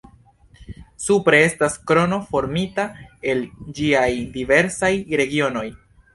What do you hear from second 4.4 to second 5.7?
diversaj regionoj.